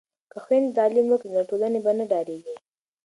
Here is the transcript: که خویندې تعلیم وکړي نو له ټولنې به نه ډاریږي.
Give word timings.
که 0.31 0.37
خویندې 0.45 0.71
تعلیم 0.79 1.05
وکړي 1.09 1.29
نو 1.31 1.37
له 1.41 1.47
ټولنې 1.49 1.79
به 1.85 1.91
نه 1.99 2.05
ډاریږي. 2.11 2.55